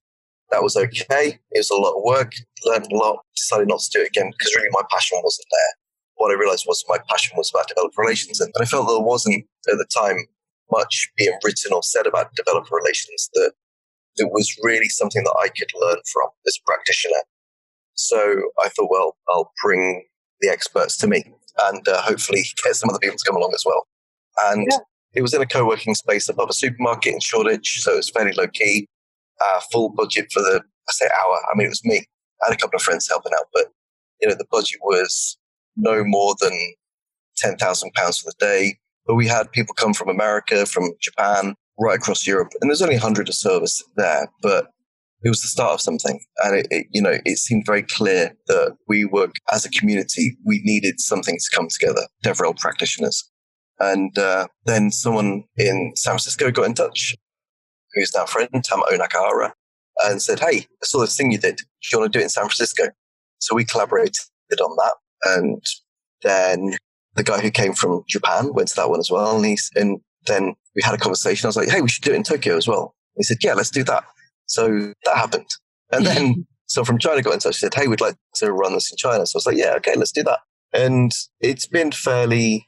That 0.52 0.64
was 0.64 0.78
okay. 0.78 1.40
It 1.52 1.58
was 1.58 1.70
a 1.70 1.76
lot 1.76 1.98
of 1.98 2.04
work, 2.04 2.34
learned 2.66 2.92
a 2.92 2.96
lot, 2.96 3.20
decided 3.36 3.68
not 3.68 3.80
to 3.80 3.90
do 3.92 4.04
it 4.04 4.08
again 4.08 4.32
because 4.32 4.56
really 4.56 4.70
my 4.72 4.84
passion 4.92 5.20
wasn't 5.24 5.48
there. 5.52 5.74
What 6.16 6.32
I 6.32 6.36
realized 6.36 6.66
was 6.68 6.86
my 6.88 7.00
passion 7.10 7.36
was 7.36 7.52
about 7.54 7.68
developer 7.68 8.02
relations. 8.02 8.40
And 8.40 8.54
I 8.62 8.66
felt 8.66 8.88
there 8.88 9.00
wasn't 9.00 9.46
at 9.70 9.78
the 9.78 9.88
time 9.94 10.18
much 10.72 11.10
being 11.18 11.38
written 11.44 11.74
or 11.74 11.84
said 11.84 12.08
about 12.08 12.34
developer 12.36 12.76
relations 12.76 13.30
that 13.34 13.52
it 14.18 14.32
was 14.32 14.56
really 14.64 14.88
something 14.88 15.24
that 15.24 15.36
I 15.44 15.50
could 15.50 15.70
learn 15.76 15.98
from 16.12 16.30
as 16.48 16.58
a 16.58 16.66
practitioner. 16.66 17.20
So 17.96 18.42
I 18.64 18.70
thought, 18.70 18.90
well, 18.90 19.16
I'll 19.30 19.52
bring 19.64 20.06
the 20.42 20.50
experts 20.50 20.98
to 20.98 21.08
me 21.08 21.24
and 21.66 21.88
uh, 21.88 22.02
hopefully 22.02 22.44
get 22.64 22.76
some 22.76 22.90
other 22.90 23.00
people 23.00 23.18
to 23.18 23.24
come 23.26 23.36
along 23.38 23.52
as 23.54 23.64
well. 23.66 23.88
And 24.44 24.68
Yeah. 24.70 24.78
it 25.14 25.22
was 25.22 25.34
in 25.34 25.42
a 25.42 25.46
co-working 25.46 25.96
space 25.96 26.28
above 26.30 26.50
a 26.50 26.54
supermarket 26.54 27.14
in 27.14 27.20
Shoreditch, 27.22 27.82
so 27.82 27.94
it 27.94 27.98
was 27.98 28.10
fairly 28.10 28.34
low 28.34 28.48
key. 28.48 28.88
Uh, 29.44 29.60
full 29.72 29.90
budget 29.90 30.28
for 30.32 30.42
the, 30.42 30.62
I 30.90 30.92
say 30.92 31.06
hour. 31.08 31.42
I 31.52 31.58
mean, 31.58 31.68
it 31.68 31.70
was 31.70 31.84
me. 31.84 32.06
I 32.42 32.48
had 32.50 32.54
a 32.54 32.58
couple 32.58 32.78
of 32.78 32.82
friends 32.82 33.08
helping 33.08 33.34
out, 33.34 33.48
but 33.54 33.66
you 34.22 34.30
know, 34.30 34.36
the 34.36 34.46
budget 34.50 34.80
was 34.82 35.38
no 35.76 36.04
more 36.06 36.36
than 36.40 36.54
ten 37.38 37.58
thousand 37.58 37.92
pounds 37.94 38.20
for 38.20 38.30
the 38.32 38.46
day. 38.46 38.78
But 39.06 39.16
we 39.16 39.28
had 39.28 39.52
people 39.52 39.76
come 39.76 39.94
from 39.94 40.08
America, 40.10 40.66
from 40.66 40.90
Japan, 41.02 41.54
right 41.80 41.98
across 41.98 42.26
Europe, 42.26 42.52
and 42.62 42.70
there's 42.70 42.82
only 42.82 42.96
a 42.96 43.00
hundred 43.00 43.28
of 43.30 43.36
us 43.64 43.84
there, 43.98 44.30
but 44.42 44.68
it 45.26 45.30
was 45.30 45.42
the 45.42 45.48
start 45.48 45.74
of 45.74 45.82
something. 45.82 46.24
And 46.44 46.60
it, 46.60 46.68
it, 46.70 46.88
you 46.92 47.02
know, 47.02 47.18
it 47.26 47.40
seemed 47.40 47.66
very 47.66 47.82
clear 47.82 48.38
that 48.46 48.78
we 48.88 49.06
were, 49.06 49.30
as 49.52 49.66
a 49.66 49.72
community, 49.72 50.38
we 50.46 50.62
needed 50.64 51.00
something 51.00 51.36
to 51.36 51.56
come 51.56 51.68
together, 51.68 52.08
DevRel 52.24 52.56
practitioners. 52.58 53.28
And 53.80 54.18
uh, 54.20 54.48
then 54.66 54.92
someone 54.92 55.44
in 55.58 55.94
San 55.96 56.12
Francisco 56.12 56.52
got 56.52 56.68
in 56.68 56.76
touch, 56.76 57.16
who's 57.96 58.14
now 58.16 58.26
a 58.26 58.28
friend, 58.28 58.50
Tamao 58.54 58.98
Nakahara, 59.00 59.54
and 60.04 60.22
said, 60.22 60.40
Hey, 60.40 60.60
I 60.60 60.86
saw 60.86 61.02
this 61.02 61.18
thing 61.18 61.32
you 61.32 61.40
did. 61.40 61.58
Do 61.58 61.64
you 61.92 62.00
want 62.00 62.14
to 62.14 62.20
do 62.20 62.22
it 62.22 62.26
in 62.26 62.30
San 62.30 62.44
Francisco? 62.44 62.84
So 63.40 63.56
we 63.56 63.66
collaborated 63.66 64.16
on 64.62 64.78
that. 64.78 64.94
And 65.24 65.64
then 66.22 66.78
the 67.16 67.24
guy 67.24 67.42
who 67.42 67.50
came 67.50 67.74
from 67.74 68.04
Japan 68.08 68.54
went 68.54 68.68
to 68.70 68.76
that 68.76 68.92
one 68.92 69.00
as 69.00 69.10
well. 69.10 69.36
And, 69.36 69.58
and 69.76 70.00
then 70.28 70.54
we 70.76 70.84
had 70.84 70.94
a 70.94 71.00
conversation. 71.00 71.48
I 71.48 71.50
was 71.50 71.58
like, 71.58 71.70
Hey, 71.70 71.82
we 71.82 71.90
should 71.90 72.04
do 72.04 72.12
it 72.12 72.16
in 72.16 72.24
Tokyo 72.24 72.58
as 72.58 72.68
well. 72.68 72.94
He 73.18 73.24
said, 73.24 73.38
Yeah, 73.42 73.56
let's 73.56 73.72
do 73.72 73.84
that. 73.86 74.04
So 74.48 74.94
that 75.06 75.16
happened. 75.16 75.48
And 75.92 76.06
then 76.06 76.48
so 76.66 76.84
from 76.84 76.98
China 76.98 77.22
got 77.22 77.34
in 77.34 77.40
touch, 77.40 77.56
said, 77.58 77.74
Hey, 77.74 77.88
we'd 77.88 78.02
like 78.02 78.16
to 78.36 78.52
run 78.52 78.74
this 78.74 78.92
in 78.92 78.98
China. 78.98 79.26
So 79.26 79.38
I 79.38 79.40
was 79.40 79.46
like, 79.46 79.58
Yeah, 79.58 79.74
okay, 79.78 79.96
let's 79.96 80.12
do 80.12 80.24
that. 80.24 80.40
And 80.74 81.12
it's 81.40 81.68
been 81.68 81.92
fairly, 81.92 82.68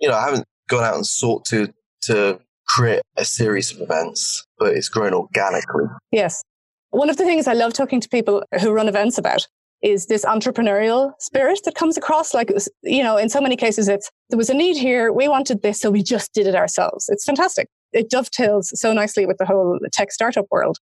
you 0.00 0.08
know, 0.08 0.16
I 0.16 0.24
haven't 0.24 0.46
gone 0.68 0.84
out 0.84 0.94
and 0.94 1.06
sought 1.06 1.44
to 1.46 1.72
to 2.02 2.40
create 2.68 3.02
a 3.16 3.24
series 3.24 3.70
of 3.72 3.80
events, 3.80 4.46
but 4.58 4.74
it's 4.74 4.88
grown 4.88 5.12
organically. 5.12 5.84
Yes. 6.10 6.42
One 6.90 7.10
of 7.10 7.16
the 7.16 7.24
things 7.24 7.46
I 7.46 7.52
love 7.52 7.72
talking 7.72 8.00
to 8.00 8.08
people 8.08 8.42
who 8.60 8.72
run 8.72 8.88
events 8.88 9.18
about 9.18 9.46
is 9.82 10.06
this 10.06 10.24
entrepreneurial 10.24 11.12
spirit 11.18 11.60
that 11.64 11.74
comes 11.74 11.96
across. 11.96 12.34
Like, 12.34 12.50
was- 12.50 12.68
you 12.82 13.02
know, 13.02 13.16
in 13.16 13.28
so 13.28 13.40
many 13.40 13.56
cases, 13.56 13.88
it's 13.88 14.10
there 14.30 14.38
was 14.38 14.48
a 14.50 14.54
need 14.54 14.76
here, 14.76 15.12
we 15.12 15.28
wanted 15.28 15.62
this, 15.62 15.80
so 15.80 15.90
we 15.90 16.02
just 16.02 16.32
did 16.32 16.46
it 16.46 16.54
ourselves. 16.54 17.06
It's 17.08 17.24
fantastic. 17.24 17.68
It 17.92 18.08
dovetails 18.08 18.72
so 18.80 18.92
nicely 18.92 19.26
with 19.26 19.38
the 19.38 19.44
whole 19.44 19.78
tech 19.92 20.12
startup 20.12 20.46
world. 20.50 20.78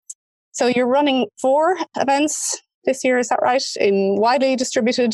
So 0.56 0.68
you're 0.68 0.88
running 0.88 1.28
four 1.42 1.78
events 1.98 2.62
this 2.86 3.04
year, 3.04 3.20
is 3.20 3.28
that 3.28 3.40
right? 3.42 3.62
In 3.78 4.16
widely 4.18 4.56
distributed 4.56 5.14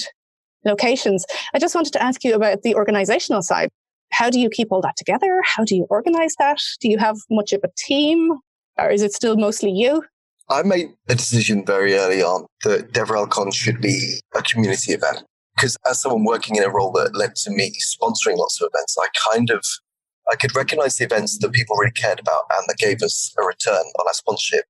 locations. 0.66 1.26
I 1.56 1.60
just 1.60 1.74
wanted 1.74 1.94
to 1.94 2.04
ask 2.04 2.24
you 2.24 2.36
about 2.36 2.62
the 2.62 2.76
organizational 2.76 3.42
side. 3.42 3.70
How 4.12 4.30
do 4.30 4.40
you 4.40 4.50
keep 4.52 4.72
all 4.72 4.82
that 4.82 4.98
together? 4.98 5.42
How 5.44 5.64
do 5.64 5.76
you 5.76 5.88
organize 5.90 6.36
that? 6.38 6.60
Do 6.80 6.90
you 6.90 7.00
have 7.00 7.18
much 7.32 7.54
of 7.54 7.62
a 7.64 7.70
team? 7.76 8.34
Or 8.78 8.92
is 8.92 9.02
it 9.02 9.14
still 9.14 9.36
mostly 9.36 9.72
you? 9.72 10.04
I 10.48 10.62
made 10.62 10.90
a 11.10 11.16
decision 11.16 11.66
very 11.66 11.96
early 11.96 12.22
on 12.22 12.46
that 12.64 12.92
DevRelCon 12.92 13.52
should 13.52 13.82
be 13.82 14.20
a 14.36 14.44
community 14.44 14.94
event. 14.94 15.24
Because 15.56 15.76
as 15.90 16.00
someone 16.00 16.24
working 16.24 16.56
in 16.56 16.64
a 16.64 16.70
role 16.70 16.92
that 16.92 17.16
led 17.16 17.36
to 17.38 17.50
me 17.50 17.72
sponsoring 17.82 18.38
lots 18.38 18.62
of 18.62 18.70
events, 18.72 18.96
I 19.00 19.08
kind 19.34 19.50
of 19.50 19.66
I 20.32 20.36
could 20.36 20.56
recognize 20.56 20.98
the 20.98 21.06
events 21.06 21.40
that 21.40 21.52
people 21.52 21.76
really 21.78 21.92
cared 21.94 22.20
about 22.20 22.44
and 22.54 22.64
that 22.68 22.78
gave 22.78 23.02
us 23.02 23.34
a 23.40 23.44
return 23.44 23.74
on 23.74 24.08
our 24.08 24.14
sponsorship 24.14 24.66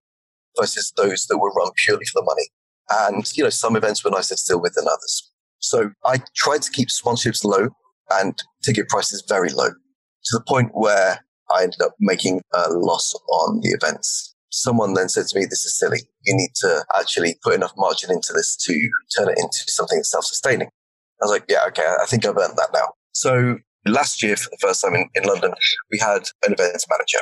versus 0.59 0.93
those 0.97 1.27
that 1.27 1.37
were 1.37 1.51
run 1.53 1.71
purely 1.85 2.05
for 2.05 2.21
the 2.21 2.25
money. 2.25 2.49
And, 2.89 3.37
you 3.37 3.43
know, 3.43 3.49
some 3.49 3.75
events 3.75 4.03
were 4.03 4.11
nicer 4.11 4.35
to 4.35 4.43
deal 4.47 4.61
with 4.61 4.73
than 4.75 4.87
others. 4.87 5.31
So 5.59 5.91
I 6.05 6.17
tried 6.35 6.61
to 6.63 6.71
keep 6.71 6.89
sponsorships 6.89 7.43
low 7.45 7.69
and 8.09 8.37
ticket 8.63 8.89
prices 8.89 9.23
very 9.27 9.49
low 9.49 9.69
to 9.69 10.37
the 10.37 10.43
point 10.45 10.71
where 10.73 11.23
I 11.55 11.63
ended 11.63 11.81
up 11.81 11.95
making 11.99 12.41
a 12.53 12.69
loss 12.69 13.13
on 13.31 13.61
the 13.61 13.69
events. 13.69 14.35
Someone 14.51 14.93
then 14.93 15.07
said 15.07 15.27
to 15.27 15.39
me, 15.39 15.45
this 15.45 15.63
is 15.63 15.77
silly. 15.77 15.99
You 16.23 16.35
need 16.35 16.51
to 16.55 16.83
actually 16.99 17.37
put 17.41 17.53
enough 17.53 17.73
margin 17.77 18.11
into 18.11 18.33
this 18.33 18.57
to 18.65 18.73
turn 19.17 19.29
it 19.29 19.37
into 19.37 19.63
something 19.67 20.03
self-sustaining. 20.03 20.67
I 20.67 21.25
was 21.25 21.31
like, 21.31 21.45
yeah, 21.47 21.63
okay, 21.67 21.85
I 22.01 22.05
think 22.05 22.25
I've 22.25 22.37
earned 22.37 22.57
that 22.57 22.71
now. 22.73 22.87
So 23.13 23.57
last 23.85 24.21
year, 24.23 24.35
for 24.35 24.49
the 24.49 24.57
first 24.59 24.81
time 24.81 24.95
in, 24.95 25.09
in 25.15 25.23
London, 25.23 25.53
we 25.91 25.99
had 25.99 26.23
an 26.45 26.53
events 26.53 26.85
manager. 26.89 27.19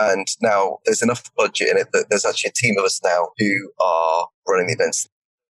And 0.00 0.26
now 0.40 0.78
there's 0.84 1.02
enough 1.02 1.30
budget 1.36 1.68
in 1.68 1.76
it 1.76 1.88
that 1.92 2.06
there's 2.08 2.24
actually 2.24 2.50
a 2.50 2.52
team 2.52 2.76
of 2.78 2.84
us 2.84 3.00
now 3.04 3.28
who 3.38 3.70
are 3.80 4.26
running 4.48 4.68
the 4.68 4.74
events. 4.74 5.08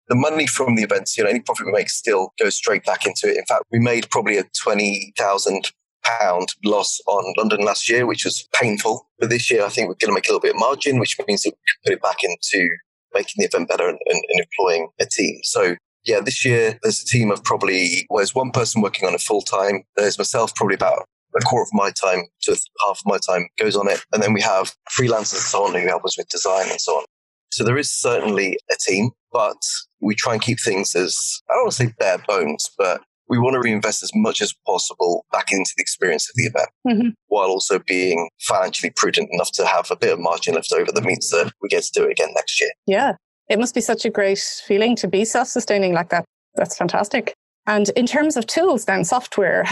The 0.08 0.16
money 0.16 0.48
from 0.48 0.76
the 0.76 0.84
events, 0.84 1.18
you 1.18 1.24
know, 1.24 1.30
any 1.30 1.40
profit 1.40 1.68
we 1.68 1.72
make 1.72 1.90
still 1.90 2.34
goes 2.40 2.56
straight 2.56 2.84
back 2.84 3.06
into 3.06 3.30
it. 3.30 3.38
In 3.38 3.46
fact, 3.46 3.64
we 3.72 3.80
made 3.80 4.10
probably 4.10 4.38
a 4.38 4.44
20,000 4.62 5.72
pound 6.04 6.50
loss 6.66 7.00
on 7.08 7.34
London 7.38 7.62
last 7.62 7.90
year, 7.90 8.06
which 8.06 8.26
was 8.26 8.48
painful. 8.60 9.08
But 9.20 9.30
this 9.30 9.50
year, 9.52 9.64
I 9.64 9.70
think 9.70 9.88
we're 9.88 9.96
going 9.96 10.10
to 10.10 10.16
make 10.16 10.26
a 10.26 10.30
little 10.30 10.42
bit 10.42 10.56
of 10.56 10.60
margin, 10.60 11.00
which 11.00 11.18
means 11.28 11.44
that 11.44 11.52
we 11.52 11.54
can 11.54 11.80
put 11.86 11.94
it 11.94 12.02
back 12.02 12.24
into 12.24 12.68
making 13.14 13.36
the 13.38 13.46
event 13.46 13.70
better 13.70 13.88
and, 13.88 14.00
and, 14.06 14.22
employing 14.30 14.90
a 15.00 15.06
team. 15.06 15.40
So 15.44 15.76
yeah, 16.06 16.22
this 16.22 16.46
year 16.46 16.80
there's 16.82 17.02
a 17.02 17.06
team 17.06 17.30
of 17.30 17.44
probably, 17.44 18.08
well, 18.10 18.18
there's 18.18 18.34
one 18.34 18.52
person 18.52 18.82
working 18.82 19.08
on 19.08 19.14
it 19.14 19.22
full 19.22 19.42
time. 19.42 19.84
There's 19.96 20.18
myself, 20.18 20.56
probably 20.56 20.76
about 20.76 21.06
a 21.36 21.40
quarter 21.42 21.64
of 21.64 21.74
my 21.74 21.92
time 21.92 22.24
to 22.44 22.52
half 22.86 23.00
of 23.00 23.06
my 23.06 23.18
time 23.18 23.48
goes 23.60 23.76
on 23.76 23.90
it. 23.90 24.04
And 24.14 24.22
then 24.22 24.34
we 24.34 24.42
have 24.42 24.74
freelancers 24.92 25.34
and 25.34 25.42
so 25.42 25.66
on 25.66 25.74
who 25.74 25.88
help 25.88 26.06
us 26.06 26.18
with 26.18 26.30
design 26.30 26.70
and 26.70 26.80
so 26.82 26.94
on. 26.94 27.06
So 27.52 27.64
there 27.64 27.78
is 27.78 27.90
certainly 27.90 28.58
a 28.72 28.76
team, 28.80 29.12
but 29.32 29.58
we 30.00 30.16
try 30.16 30.34
and 30.34 30.42
keep 30.42 30.60
things 30.60 30.96
as, 30.96 31.42
I 31.50 31.54
don't 31.54 31.64
want 31.64 31.72
to 31.74 31.78
say 31.86 31.94
bare 32.00 32.18
bones, 32.28 32.70
but 32.78 33.02
we 33.28 33.38
want 33.40 33.54
to 33.54 33.60
reinvest 33.60 34.04
as 34.04 34.12
much 34.16 34.42
as 34.42 34.54
possible 34.66 35.26
back 35.32 35.52
into 35.52 35.72
the 35.78 35.82
experience 35.82 36.30
of 36.30 36.36
the 36.36 36.44
event 36.44 36.70
Mhm. 36.88 37.14
while 37.28 37.48
also 37.50 37.80
being 37.80 38.30
financially 38.42 38.90
prudent 38.90 39.30
enough 39.32 39.52
to 39.54 39.66
have 39.66 39.90
a 39.90 39.96
bit 39.96 40.12
of 40.14 40.20
margin 40.20 40.56
left 40.56 40.72
over 40.74 40.92
that 40.92 41.04
means 41.04 41.30
that 41.30 41.52
we 41.62 41.70
get 41.70 41.84
to 41.84 41.92
do 41.94 42.04
it 42.06 42.12
again 42.12 42.34
next 42.36 42.60
year. 42.60 42.72
Yeah. 42.88 43.14
It 43.50 43.60
must 43.60 43.74
be 43.76 43.82
such 43.82 44.06
a 44.06 44.10
great 44.10 44.40
feeling 44.66 44.96
to 44.98 45.08
be 45.08 45.26
self 45.26 45.48
sustaining 45.50 45.94
like 45.94 46.10
that. 46.10 46.26
That's 46.56 46.78
fantastic. 46.78 47.34
And 47.68 47.90
in 47.90 48.06
terms 48.08 48.36
of 48.38 48.48
tools, 48.48 48.86
then, 48.86 49.04
software, 49.06 49.66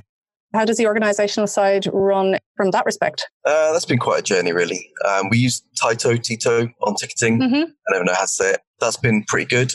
how 0.53 0.65
does 0.65 0.77
the 0.77 0.87
organizational 0.87 1.47
side 1.47 1.87
run 1.93 2.37
from 2.55 2.71
that 2.71 2.85
respect? 2.85 3.27
Uh, 3.45 3.71
that's 3.73 3.85
been 3.85 3.99
quite 3.99 4.19
a 4.19 4.23
journey, 4.23 4.51
really. 4.51 4.89
Um, 5.07 5.29
we 5.29 5.37
use 5.37 5.61
Taito, 5.81 6.21
Tito 6.21 6.67
on 6.81 6.95
ticketing. 6.95 7.39
Mm-hmm. 7.39 7.63
I 7.71 7.91
never 7.91 8.03
know 8.05 8.13
how 8.13 8.21
to 8.21 8.27
say 8.27 8.51
it. 8.53 8.61
That's 8.79 8.97
been 8.97 9.23
pretty 9.27 9.45
good. 9.45 9.71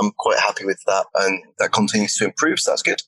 I'm 0.00 0.10
quite 0.18 0.38
happy 0.38 0.64
with 0.64 0.80
that, 0.86 1.06
and 1.14 1.42
that 1.58 1.72
continues 1.72 2.16
to 2.16 2.24
improve, 2.24 2.58
so 2.58 2.70
that's 2.72 2.82
good. 2.82 3.00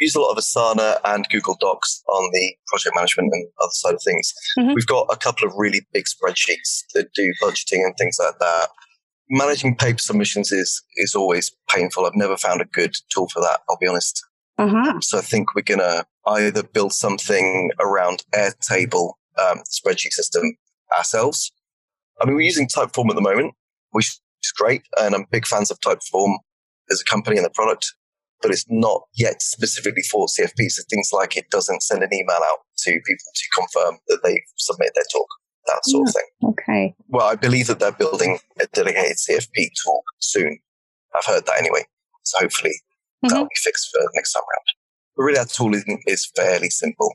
We 0.00 0.04
use 0.04 0.14
a 0.14 0.20
lot 0.20 0.30
of 0.30 0.38
Asana 0.38 0.98
and 1.04 1.26
Google 1.30 1.56
Docs 1.60 2.04
on 2.08 2.30
the 2.32 2.54
project 2.68 2.94
management 2.94 3.30
and 3.32 3.48
other 3.60 3.70
side 3.72 3.94
of 3.94 4.02
things. 4.04 4.32
Mhm. 4.56 4.74
We've 4.76 4.86
got 4.86 5.08
a 5.10 5.16
couple 5.16 5.48
of 5.48 5.54
really 5.56 5.84
big 5.92 6.04
spreadsheets 6.04 6.84
that 6.94 7.12
do 7.14 7.32
budgeting 7.42 7.84
and 7.84 7.94
things 7.98 8.16
like 8.20 8.38
that. 8.38 8.68
managing 9.30 9.76
paper 9.76 9.98
submissions 9.98 10.50
is 10.52 10.82
is 10.96 11.14
always 11.14 11.54
painful. 11.68 12.06
I've 12.06 12.14
never 12.14 12.36
found 12.38 12.62
a 12.62 12.64
good 12.64 12.94
tool 13.12 13.28
for 13.28 13.40
that. 13.42 13.60
I'll 13.68 13.76
be 13.78 13.86
honest. 13.86 14.22
Uh-huh. 14.58 15.00
So 15.00 15.18
I 15.18 15.22
think 15.22 15.54
we're 15.54 15.62
gonna 15.62 16.04
either 16.26 16.62
build 16.62 16.92
something 16.92 17.70
around 17.80 18.24
Airtable 18.34 19.12
um, 19.38 19.62
spreadsheet 19.70 20.12
system 20.12 20.56
ourselves. 20.96 21.52
I 22.20 22.26
mean, 22.26 22.34
we're 22.34 22.42
using 22.42 22.68
Typeform 22.68 23.10
at 23.10 23.14
the 23.14 23.20
moment, 23.20 23.54
which 23.90 24.18
is 24.42 24.52
great, 24.56 24.82
and 25.00 25.14
I'm 25.14 25.26
big 25.30 25.46
fans 25.46 25.70
of 25.70 25.80
Typeform 25.80 26.34
as 26.90 27.00
a 27.00 27.10
company 27.10 27.36
and 27.36 27.44
the 27.46 27.50
product. 27.50 27.94
But 28.40 28.52
it's 28.52 28.64
not 28.68 29.02
yet 29.14 29.42
specifically 29.42 30.02
for 30.02 30.26
CFP. 30.26 30.70
So 30.70 30.84
things 30.88 31.10
like 31.12 31.36
it 31.36 31.50
doesn't 31.50 31.82
send 31.82 32.04
an 32.04 32.14
email 32.14 32.38
out 32.44 32.58
to 32.78 32.90
people 32.92 33.30
to 33.34 33.42
confirm 33.56 33.98
that 34.06 34.20
they've 34.22 34.38
submitted 34.56 34.92
their 34.94 35.04
talk 35.12 35.26
that 35.68 35.84
sort 35.84 36.06
yeah. 36.06 36.08
of 36.08 36.14
thing. 36.14 36.50
Okay. 36.50 36.94
Well, 37.08 37.26
I 37.26 37.36
believe 37.36 37.68
that 37.68 37.78
they're 37.78 37.92
building 37.92 38.38
a 38.60 38.66
dedicated 38.66 39.16
CFP 39.16 39.70
tool 39.82 40.02
soon. 40.18 40.58
I've 41.14 41.24
heard 41.24 41.46
that 41.46 41.58
anyway. 41.58 41.84
So 42.24 42.38
hopefully 42.40 42.74
mm-hmm. 43.24 43.28
that'll 43.28 43.44
be 43.44 43.50
fixed 43.56 43.90
for 43.92 44.00
next 44.14 44.32
time 44.32 44.42
around. 44.42 44.64
But 45.16 45.22
really, 45.24 45.38
that 45.38 45.50
tool 45.50 45.74
is, 45.74 45.84
is 46.06 46.30
fairly 46.36 46.70
simple. 46.70 47.14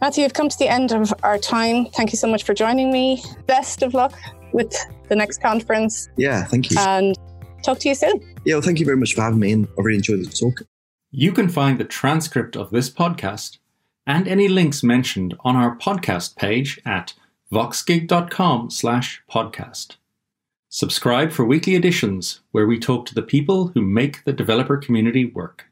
Matthew, 0.00 0.24
we've 0.24 0.32
come 0.32 0.48
to 0.48 0.58
the 0.58 0.68
end 0.68 0.92
of 0.92 1.12
our 1.24 1.38
time. 1.38 1.86
Thank 1.86 2.12
you 2.12 2.16
so 2.16 2.28
much 2.28 2.44
for 2.44 2.54
joining 2.54 2.92
me. 2.92 3.22
Best 3.46 3.82
of 3.82 3.94
luck 3.94 4.14
with 4.52 4.74
the 5.08 5.16
next 5.16 5.42
conference. 5.42 6.08
Yeah, 6.16 6.44
thank 6.44 6.70
you. 6.70 6.76
And 6.78 7.16
talk 7.64 7.80
to 7.80 7.88
you 7.88 7.94
soon. 7.94 8.20
Yeah, 8.44 8.54
well, 8.54 8.62
thank 8.62 8.78
you 8.78 8.84
very 8.86 8.96
much 8.96 9.14
for 9.14 9.22
having 9.22 9.40
me, 9.40 9.52
and 9.52 9.66
I 9.66 9.82
really 9.82 9.96
enjoyed 9.96 10.20
the 10.20 10.30
talk. 10.30 10.62
You 11.10 11.32
can 11.32 11.48
find 11.48 11.78
the 11.78 11.84
transcript 11.84 12.56
of 12.56 12.70
this 12.70 12.90
podcast 12.90 13.58
and 14.06 14.26
any 14.26 14.48
links 14.48 14.82
mentioned 14.82 15.34
on 15.40 15.56
our 15.56 15.76
podcast 15.76 16.36
page 16.36 16.80
at 16.86 17.14
voxgig.com 17.52 18.70
slash 18.70 19.22
podcast. 19.30 19.96
Subscribe 20.70 21.32
for 21.32 21.46
weekly 21.46 21.74
editions 21.76 22.40
where 22.50 22.66
we 22.66 22.78
talk 22.78 23.06
to 23.06 23.14
the 23.14 23.22
people 23.22 23.68
who 23.68 23.80
make 23.80 24.24
the 24.24 24.32
developer 24.32 24.76
community 24.76 25.24
work. 25.24 25.64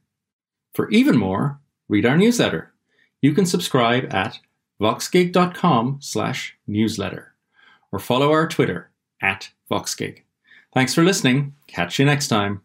For 0.74 0.88
even 0.90 1.18
more, 1.18 1.60
read 1.88 2.06
our 2.06 2.16
newsletter. 2.16 2.72
You 3.20 3.32
can 3.32 3.44
subscribe 3.44 4.12
at 4.14 4.38
voxgig.com 4.80 5.98
slash 6.00 6.56
newsletter 6.66 7.34
or 7.92 7.98
follow 7.98 8.32
our 8.32 8.48
Twitter 8.48 8.90
at 9.20 9.50
voxgig. 9.70 10.22
Thanks 10.72 10.94
for 10.94 11.04
listening. 11.04 11.54
Catch 11.66 11.98
you 11.98 12.04
next 12.04 12.28
time. 12.28 12.62